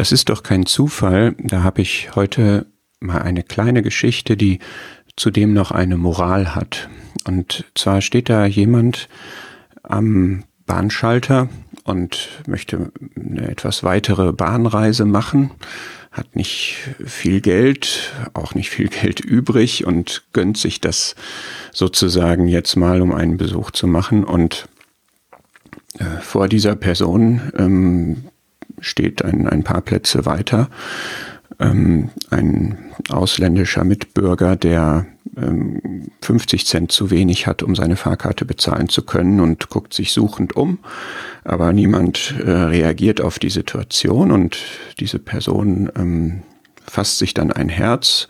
Das 0.00 0.12
ist 0.12 0.30
doch 0.30 0.42
kein 0.42 0.64
Zufall. 0.64 1.34
Da 1.36 1.62
habe 1.62 1.82
ich 1.82 2.16
heute 2.16 2.64
mal 3.00 3.20
eine 3.20 3.42
kleine 3.42 3.82
Geschichte, 3.82 4.34
die 4.34 4.58
zudem 5.14 5.52
noch 5.52 5.72
eine 5.72 5.98
Moral 5.98 6.54
hat. 6.54 6.88
Und 7.26 7.66
zwar 7.74 8.00
steht 8.00 8.30
da 8.30 8.46
jemand 8.46 9.10
am 9.82 10.44
Bahnschalter 10.64 11.50
und 11.84 12.30
möchte 12.46 12.92
eine 13.14 13.46
etwas 13.46 13.84
weitere 13.84 14.32
Bahnreise 14.32 15.04
machen, 15.04 15.50
hat 16.12 16.34
nicht 16.34 16.78
viel 17.04 17.42
Geld, 17.42 18.14
auch 18.32 18.54
nicht 18.54 18.70
viel 18.70 18.88
Geld 18.88 19.20
übrig 19.20 19.84
und 19.84 20.22
gönnt 20.32 20.56
sich 20.56 20.80
das 20.80 21.14
sozusagen 21.72 22.48
jetzt 22.48 22.74
mal, 22.74 23.02
um 23.02 23.12
einen 23.12 23.36
Besuch 23.36 23.70
zu 23.70 23.86
machen. 23.86 24.24
Und 24.24 24.66
äh, 25.98 26.06
vor 26.22 26.48
dieser 26.48 26.74
Person 26.74 27.52
ähm, 27.58 28.24
steht 28.80 29.24
ein, 29.24 29.48
ein 29.48 29.64
paar 29.64 29.80
Plätze 29.80 30.26
weiter 30.26 30.68
ähm, 31.60 32.10
ein 32.30 32.78
ausländischer 33.08 33.84
Mitbürger, 33.84 34.56
der 34.56 35.06
ähm, 35.36 36.10
50 36.22 36.66
Cent 36.66 36.92
zu 36.92 37.10
wenig 37.10 37.46
hat, 37.46 37.62
um 37.62 37.76
seine 37.76 37.96
Fahrkarte 37.96 38.44
bezahlen 38.44 38.88
zu 38.88 39.02
können 39.02 39.40
und 39.40 39.68
guckt 39.68 39.92
sich 39.94 40.12
suchend 40.12 40.56
um. 40.56 40.78
Aber 41.44 41.72
niemand 41.72 42.34
äh, 42.38 42.50
reagiert 42.50 43.20
auf 43.20 43.38
die 43.38 43.50
Situation 43.50 44.30
und 44.30 44.58
diese 44.98 45.18
Person 45.18 45.90
ähm, 45.96 46.42
fasst 46.84 47.18
sich 47.18 47.34
dann 47.34 47.52
ein 47.52 47.68
Herz 47.68 48.28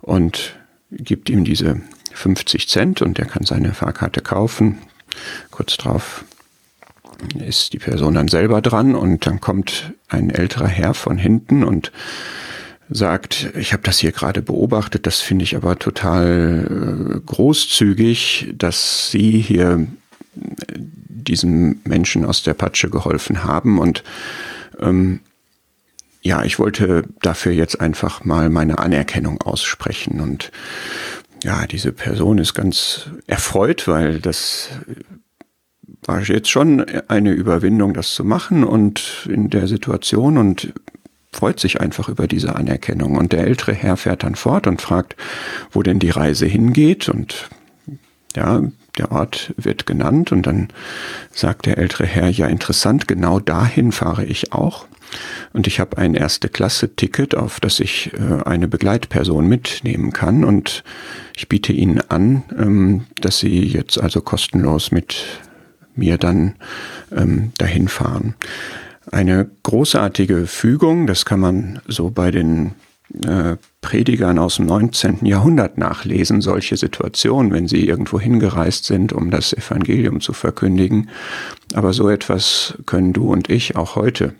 und 0.00 0.54
gibt 0.90 1.30
ihm 1.30 1.44
diese 1.44 1.80
50 2.14 2.68
Cent 2.68 3.02
und 3.02 3.18
er 3.18 3.26
kann 3.26 3.44
seine 3.44 3.74
Fahrkarte 3.74 4.20
kaufen. 4.20 4.78
Kurz 5.50 5.76
drauf 5.76 6.24
ist 7.46 7.72
die 7.72 7.78
Person 7.78 8.14
dann 8.14 8.28
selber 8.28 8.60
dran 8.60 8.94
und 8.94 9.26
dann 9.26 9.40
kommt 9.40 9.92
ein 10.08 10.30
älterer 10.30 10.68
Herr 10.68 10.94
von 10.94 11.18
hinten 11.18 11.64
und 11.64 11.92
sagt, 12.90 13.50
ich 13.56 13.72
habe 13.72 13.82
das 13.82 13.98
hier 13.98 14.12
gerade 14.12 14.42
beobachtet, 14.42 15.06
das 15.06 15.20
finde 15.20 15.44
ich 15.44 15.56
aber 15.56 15.78
total 15.78 17.16
äh, 17.16 17.20
großzügig, 17.24 18.54
dass 18.56 19.10
Sie 19.10 19.40
hier 19.40 19.86
äh, 20.36 20.78
diesem 21.08 21.80
Menschen 21.84 22.24
aus 22.24 22.42
der 22.42 22.54
Patsche 22.54 22.90
geholfen 22.90 23.44
haben 23.44 23.78
und 23.78 24.02
ähm, 24.80 25.20
ja, 26.24 26.44
ich 26.44 26.58
wollte 26.58 27.04
dafür 27.20 27.52
jetzt 27.52 27.80
einfach 27.80 28.24
mal 28.24 28.48
meine 28.48 28.78
Anerkennung 28.78 29.40
aussprechen 29.42 30.20
und 30.20 30.52
ja, 31.42 31.66
diese 31.66 31.92
Person 31.92 32.38
ist 32.38 32.54
ganz 32.54 33.10
erfreut, 33.26 33.88
weil 33.88 34.20
das 34.20 34.68
war 36.04 36.20
jetzt 36.22 36.50
schon 36.50 36.84
eine 37.08 37.32
Überwindung, 37.32 37.94
das 37.94 38.14
zu 38.14 38.24
machen 38.24 38.64
und 38.64 39.28
in 39.30 39.50
der 39.50 39.66
Situation 39.66 40.38
und 40.38 40.72
freut 41.32 41.58
sich 41.58 41.80
einfach 41.80 42.08
über 42.08 42.26
diese 42.26 42.54
Anerkennung. 42.56 43.16
Und 43.16 43.32
der 43.32 43.46
ältere 43.46 43.74
Herr 43.74 43.96
fährt 43.96 44.22
dann 44.22 44.34
fort 44.34 44.66
und 44.66 44.82
fragt, 44.82 45.16
wo 45.70 45.82
denn 45.82 45.98
die 45.98 46.10
Reise 46.10 46.46
hingeht. 46.46 47.08
Und 47.08 47.48
ja, 48.36 48.62
der 48.98 49.12
Ort 49.12 49.54
wird 49.56 49.86
genannt. 49.86 50.32
Und 50.32 50.46
dann 50.46 50.68
sagt 51.32 51.66
der 51.66 51.78
ältere 51.78 52.06
Herr, 52.06 52.28
ja, 52.28 52.46
interessant, 52.46 53.08
genau 53.08 53.40
dahin 53.40 53.92
fahre 53.92 54.24
ich 54.24 54.52
auch. 54.52 54.86
Und 55.52 55.66
ich 55.66 55.80
habe 55.80 55.98
ein 55.98 56.14
Erste-Klasse-Ticket, 56.14 57.34
auf 57.34 57.60
das 57.60 57.80
ich 57.80 58.12
äh, 58.14 58.42
eine 58.44 58.68
Begleitperson 58.68 59.46
mitnehmen 59.46 60.12
kann. 60.12 60.44
Und 60.44 60.84
ich 61.36 61.48
biete 61.48 61.72
Ihnen 61.72 62.00
an, 62.08 62.42
ähm, 62.58 63.04
dass 63.20 63.38
Sie 63.38 63.64
jetzt 63.64 64.00
also 64.00 64.20
kostenlos 64.20 64.90
mit 64.90 65.24
mir 65.94 66.18
dann 66.18 66.54
ähm, 67.10 67.52
dahin 67.58 67.88
fahren 67.88 68.34
eine 69.10 69.50
großartige 69.62 70.46
Fügung. 70.46 71.06
Das 71.06 71.24
kann 71.24 71.40
man 71.40 71.80
so 71.88 72.10
bei 72.10 72.30
den 72.30 72.74
äh, 73.26 73.56
Predigern 73.80 74.38
aus 74.38 74.56
dem 74.56 74.66
19. 74.66 75.26
Jahrhundert 75.26 75.78
nachlesen, 75.78 76.40
solche 76.40 76.76
Situationen, 76.76 77.52
wenn 77.52 77.68
sie 77.68 77.86
irgendwo 77.86 78.20
hingereist 78.20 78.84
sind, 78.84 79.12
um 79.12 79.30
das 79.30 79.52
Evangelium 79.52 80.20
zu 80.20 80.32
verkündigen. 80.32 81.10
Aber 81.74 81.92
so 81.92 82.08
etwas 82.08 82.78
können 82.86 83.12
du 83.12 83.32
und 83.32 83.50
ich 83.50 83.76
auch 83.76 83.96
heute 83.96 84.34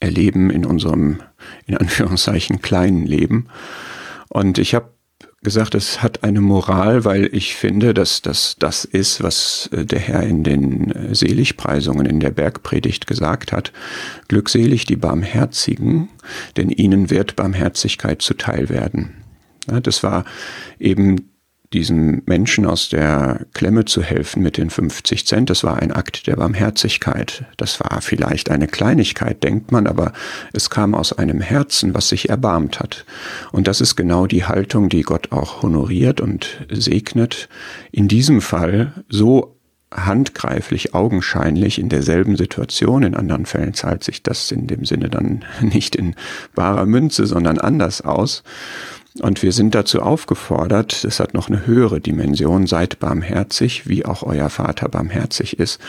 erleben 0.00 0.50
in 0.50 0.64
unserem, 0.64 1.20
in 1.66 1.76
Anführungszeichen, 1.76 2.62
kleinen 2.62 3.04
Leben. 3.04 3.48
Und 4.28 4.58
ich 4.58 4.74
habe 4.74 4.90
gesagt, 5.42 5.74
es 5.74 6.02
hat 6.02 6.24
eine 6.24 6.40
Moral, 6.40 7.04
weil 7.04 7.28
ich 7.32 7.54
finde, 7.54 7.94
dass 7.94 8.22
das 8.22 8.56
das 8.58 8.84
ist, 8.84 9.22
was 9.22 9.68
äh, 9.72 9.84
der 9.84 10.00
Herr 10.00 10.22
in 10.22 10.42
den 10.42 10.90
äh, 10.90 11.14
Seligpreisungen 11.14 12.06
in 12.06 12.20
der 12.20 12.30
Bergpredigt 12.30 13.06
gesagt 13.06 13.52
hat. 13.52 13.72
Glückselig 14.28 14.84
die 14.84 14.96
Barmherzigen, 14.96 16.08
denn 16.56 16.70
ihnen 16.70 17.10
wird 17.10 17.36
Barmherzigkeit 17.36 18.22
zuteil 18.22 18.68
werden. 18.68 19.14
Das 19.82 20.02
war 20.02 20.24
eben 20.78 21.28
diesem 21.72 22.22
Menschen 22.24 22.64
aus 22.64 22.88
der 22.88 23.46
Klemme 23.52 23.84
zu 23.84 24.02
helfen 24.02 24.42
mit 24.42 24.56
den 24.56 24.70
50 24.70 25.26
Cent, 25.26 25.50
das 25.50 25.64
war 25.64 25.76
ein 25.76 25.92
Akt 25.92 26.26
der 26.26 26.36
Barmherzigkeit. 26.36 27.44
Das 27.58 27.78
war 27.80 28.00
vielleicht 28.00 28.50
eine 28.50 28.68
Kleinigkeit, 28.68 29.42
denkt 29.42 29.70
man, 29.70 29.86
aber 29.86 30.12
es 30.52 30.70
kam 30.70 30.94
aus 30.94 31.12
einem 31.12 31.40
Herzen, 31.40 31.94
was 31.94 32.08
sich 32.08 32.30
erbarmt 32.30 32.80
hat. 32.80 33.04
Und 33.52 33.68
das 33.68 33.80
ist 33.80 33.96
genau 33.96 34.26
die 34.26 34.44
Haltung, 34.44 34.88
die 34.88 35.02
Gott 35.02 35.30
auch 35.30 35.62
honoriert 35.62 36.20
und 36.20 36.66
segnet. 36.70 37.48
In 37.92 38.08
diesem 38.08 38.40
Fall 38.40 38.92
so 39.08 39.58
handgreiflich, 39.94 40.94
augenscheinlich 40.94 41.78
in 41.78 41.88
derselben 41.88 42.36
Situation. 42.36 43.02
In 43.02 43.14
anderen 43.14 43.46
Fällen 43.46 43.74
zahlt 43.74 44.04
sich 44.04 44.22
das 44.22 44.50
in 44.52 44.66
dem 44.66 44.84
Sinne 44.84 45.08
dann 45.08 45.44
nicht 45.60 45.96
in 45.96 46.14
barer 46.54 46.86
Münze, 46.86 47.26
sondern 47.26 47.58
anders 47.58 48.02
aus. 48.02 48.42
Und 49.20 49.42
wir 49.42 49.52
sind 49.52 49.74
dazu 49.74 50.00
aufgefordert, 50.02 51.02
das 51.02 51.18
hat 51.18 51.34
noch 51.34 51.48
eine 51.48 51.66
höhere 51.66 52.00
Dimension, 52.00 52.66
seid 52.66 53.00
barmherzig, 53.00 53.88
wie 53.88 54.04
auch 54.04 54.22
euer 54.22 54.48
Vater 54.48 54.88
barmherzig 54.88 55.58
ist. 55.58 55.80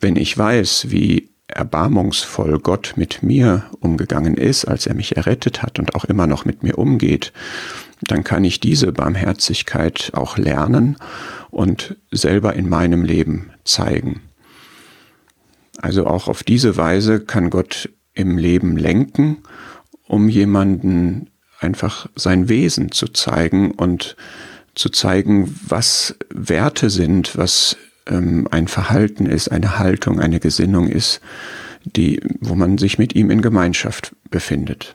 Wenn 0.00 0.16
ich 0.16 0.36
weiß, 0.36 0.86
wie 0.90 1.30
erbarmungsvoll 1.48 2.58
Gott 2.58 2.94
mit 2.96 3.22
mir 3.22 3.64
umgegangen 3.80 4.36
ist, 4.36 4.66
als 4.66 4.86
er 4.86 4.94
mich 4.94 5.16
errettet 5.16 5.62
hat 5.62 5.78
und 5.78 5.94
auch 5.94 6.04
immer 6.04 6.26
noch 6.26 6.44
mit 6.44 6.62
mir 6.62 6.78
umgeht, 6.78 7.32
dann 8.02 8.22
kann 8.22 8.44
ich 8.44 8.60
diese 8.60 8.92
Barmherzigkeit 8.92 10.12
auch 10.14 10.38
lernen 10.38 10.96
und 11.50 11.96
selber 12.10 12.54
in 12.54 12.68
meinem 12.68 13.02
Leben 13.02 13.50
zeigen. 13.64 14.20
Also 15.80 16.06
auch 16.06 16.28
auf 16.28 16.42
diese 16.42 16.76
Weise 16.76 17.20
kann 17.20 17.50
Gott 17.50 17.88
im 18.14 18.36
Leben 18.36 18.76
lenken, 18.76 19.38
um 20.06 20.28
jemanden 20.28 21.30
einfach 21.58 22.08
sein 22.14 22.48
Wesen 22.48 22.92
zu 22.92 23.08
zeigen 23.08 23.72
und 23.72 24.16
zu 24.74 24.88
zeigen, 24.90 25.58
was 25.66 26.14
Werte 26.30 26.88
sind, 26.88 27.36
was 27.36 27.76
ähm, 28.06 28.46
ein 28.50 28.68
Verhalten 28.68 29.26
ist, 29.26 29.48
eine 29.48 29.78
Haltung, 29.78 30.20
eine 30.20 30.40
Gesinnung 30.40 30.88
ist, 30.88 31.20
die, 31.84 32.20
wo 32.40 32.54
man 32.54 32.78
sich 32.78 32.98
mit 32.98 33.14
ihm 33.14 33.30
in 33.30 33.42
Gemeinschaft 33.42 34.14
befindet. 34.30 34.94